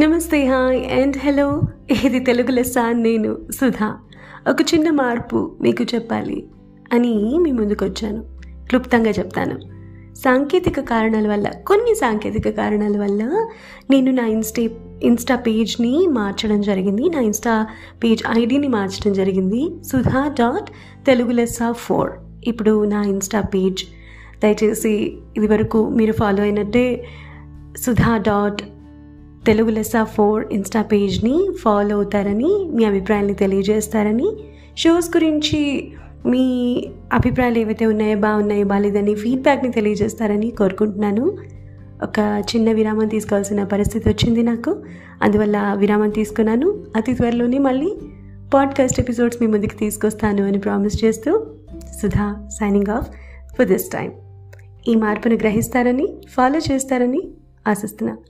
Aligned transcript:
నమస్తే 0.00 0.46
hi 0.46 0.92
and 0.92 1.16
hello. 1.16 1.62
ఇది 2.04 2.20
తెలుగు 2.20 2.50
లెస్స 2.50 2.74
నేను 2.92 3.38
సుధా. 3.50 3.96
ఒక 4.50 4.56
చిన్న 4.62 4.90
మార్పు 4.90 5.56
మీకు 5.60 5.84
చెప్పాలి 5.84 6.46
అని 6.92 7.38
మీ 7.38 7.52
ముందుకు 7.52 7.84
వచ్చాను 7.84 8.24
క్లుప్తంగా 8.68 9.10
చెప్తాను. 9.10 9.60
సాంకేతిక 10.14 10.80
కారణాల 10.80 11.28
వల్ల 11.28 11.50
కొన్ని 11.66 11.94
సాంకేతిక 11.94 12.50
కారణాల 12.50 12.98
వల్ల 12.98 13.48
నేను 13.90 14.10
నా 14.10 14.26
ఇన్స్టే 14.26 14.70
ఇన్స్టా 15.02 15.36
పేజ్ని 15.36 16.06
మార్చడం 16.06 16.60
జరిగింది. 16.60 17.08
నా 17.08 17.20
ఇన్స్టా 17.20 17.66
పేజ్ 18.04 18.22
ఐడిని 18.38 18.68
మార్చడం 18.68 19.12
జరిగింది. 19.12 19.84
సుధా 19.84 20.28
డాట్ 20.28 20.70
తెలుగు 21.06 21.30
లెస్స 21.30 21.58
ఫోర్. 21.72 22.10
ఇప్పుడు 22.44 22.84
నా 22.84 23.02
ఇన్స్టా 23.02 23.40
పేజ్. 23.40 23.84
దయచేసి 24.42 25.18
ఇది 25.36 25.46
వరకు 25.46 25.88
మీరు 25.88 26.12
ఫాలో 26.12 26.42
అయినట్టే 26.42 27.06
సుధా 27.76 28.16
డాట్ 28.16 28.62
తెలుగు 29.50 29.70
లెస్స 29.70 29.92
ఫోర్ 30.02 30.44
ఇన్స్టా 30.52 30.82
పేజ్ని 30.82 31.48
ఫాలో 31.60 31.96
అవుతారని 31.96 32.70
మీ 32.70 32.84
అభిప్రాయాన్ని 32.84 33.34
తెలియజేస్తారని. 33.34 34.32
షోస్ 34.76 35.16
గురించి 35.16 35.92
మీ 36.26 36.84
అభిప్రాయాలు 37.12 37.58
ఏవైతే 37.58 37.86
ఉన్నాయో 37.86 38.16
బాగున్నాయో 38.16 38.64
బాగాలేదని 38.64 39.14
ఫీడ్బ్యాక్ని 39.14 39.70
తెలియజేస్తారని 39.70 40.50
కోరుకుంటున్నాను. 40.50 41.36
ఒక 42.02 42.44
చిన్న 42.56 42.72
విరామం 42.72 43.08
తీసుకోవాల్సిన 43.08 43.64
పరిస్థితి 43.64 44.08
వచ్చింది 44.08 44.42
నాకు. 44.42 44.76
అందువల్ల 45.22 45.74
విరామం 45.78 46.10
తీసుకున్నాను. 46.10 46.84
అతి 46.96 47.14
త్వరలోనే 47.14 47.58
మళ్ళీ 47.58 47.92
పాడ్కాస్ట్ 48.54 49.00
ఎపిసోడ్స్ 49.00 49.38
మీ 49.40 49.46
ముందుకు 49.46 49.78
తీసుకొస్తాను 49.78 50.46
అని 50.46 50.58
ప్రామిస్ 50.58 51.04
చేస్తూ 51.04 51.46
Sudha 52.02 52.48
signing 52.60 52.90
off 52.90 53.08
for 53.58 53.66
this 53.66 53.90
time 53.90 54.12
ఈ 54.88 54.94
మార్పును 54.94 55.34
గ్రహిస్తారని 55.34 56.08
ఫాలో 56.28 56.60
చేస్తారని 56.72 57.22
ఆశిస్తున్నాను 57.68 58.29